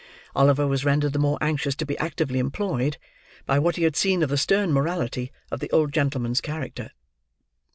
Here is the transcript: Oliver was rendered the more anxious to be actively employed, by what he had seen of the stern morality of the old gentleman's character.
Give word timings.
Oliver 0.35 0.65
was 0.65 0.83
rendered 0.83 1.13
the 1.13 1.19
more 1.19 1.37
anxious 1.41 1.75
to 1.75 1.85
be 1.85 1.95
actively 1.99 2.39
employed, 2.39 2.97
by 3.45 3.59
what 3.59 3.75
he 3.75 3.83
had 3.83 3.95
seen 3.95 4.23
of 4.23 4.29
the 4.31 4.35
stern 4.37 4.73
morality 4.73 5.31
of 5.51 5.59
the 5.59 5.69
old 5.69 5.93
gentleman's 5.93 6.41
character. 6.41 6.89